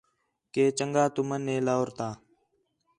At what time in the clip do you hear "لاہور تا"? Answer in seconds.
1.65-2.09